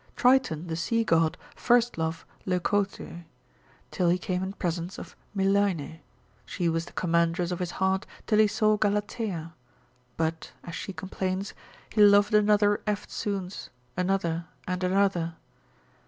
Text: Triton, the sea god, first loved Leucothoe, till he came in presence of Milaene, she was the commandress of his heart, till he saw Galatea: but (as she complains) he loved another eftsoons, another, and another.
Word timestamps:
Triton, 0.15 0.65
the 0.65 0.75
sea 0.75 1.03
god, 1.03 1.37
first 1.55 1.95
loved 1.95 2.25
Leucothoe, 2.47 3.23
till 3.91 4.09
he 4.09 4.17
came 4.17 4.41
in 4.41 4.53
presence 4.53 4.97
of 4.97 5.15
Milaene, 5.37 5.99
she 6.43 6.67
was 6.67 6.85
the 6.85 6.91
commandress 6.93 7.51
of 7.51 7.59
his 7.59 7.69
heart, 7.77 8.07
till 8.25 8.39
he 8.39 8.47
saw 8.47 8.77
Galatea: 8.77 9.53
but 10.17 10.53
(as 10.63 10.73
she 10.73 10.91
complains) 10.91 11.53
he 11.91 12.01
loved 12.01 12.33
another 12.33 12.81
eftsoons, 12.87 13.69
another, 13.95 14.47
and 14.67 14.83
another. 14.83 15.35